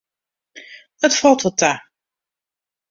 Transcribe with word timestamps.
It 1.05 1.17
falt 1.19 1.41
wat 1.43 1.57
ta. 1.59 1.73